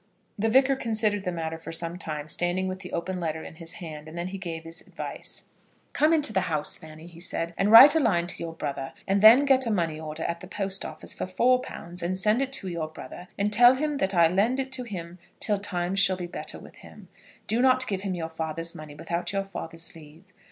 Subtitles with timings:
[0.39, 3.73] The Vicar considered the matter for some time, standing with the open letter in his
[3.73, 5.43] hand, and then he gave his advice.
[5.93, 9.21] "Come into the house, Fanny," he said, "and write a line to your brother, and
[9.21, 12.51] then get a money order at the post office for four pounds, and send it
[12.53, 16.17] to your brother; and tell him that I lend it to him till times shall
[16.17, 17.07] be better with him.
[17.45, 20.23] Do not give him your father's money without your father's leave.